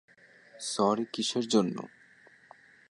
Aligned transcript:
Sorry 0.61 1.05
কিসের 1.13 1.45
জন্য? 1.47 1.77